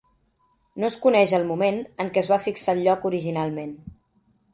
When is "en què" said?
2.05-2.21